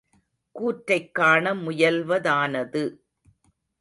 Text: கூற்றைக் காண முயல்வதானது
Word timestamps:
கூற்றைக் 0.55 1.13
காண 1.13 1.53
முயல்வதானது 1.55 2.83